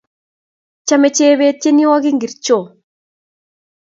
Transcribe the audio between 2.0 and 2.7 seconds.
ngircho?